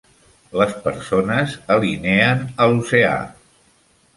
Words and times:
Les 0.61 0.71
persones 0.87 1.53
alineen 1.75 2.41
a 2.65 2.71
l'oceà. 2.73 3.17